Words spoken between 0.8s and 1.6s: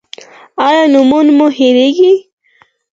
نومونه مو